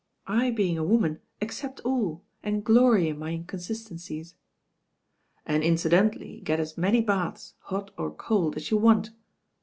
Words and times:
I 0.25 0.49
being 0.49 0.79
a 0.79 0.83
woman 0.83 1.19
accept 1.43 1.79
all, 1.81 2.23
and 2.41 2.63
glory 2.63 3.09
in 3.09 3.19
my 3.19 3.29
inconsistencies." 3.33 4.33
"And 5.45 5.61
incidentally 5.63 6.41
get 6.43 6.59
as 6.59 6.75
many 6.75 7.01
baths, 7.01 7.53
hot 7.65 7.91
or 7.99 8.09
cold, 8.09 8.57
as 8.57 8.71
you 8.71 8.77
want." 8.77 9.11